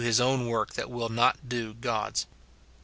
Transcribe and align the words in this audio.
217 0.03 0.17
his 0.17 0.19
own 0.43 0.47
work 0.49 0.73
that 0.73 0.89
will 0.89 1.09
not 1.09 1.47
do 1.47 1.75
God's. 1.75 2.25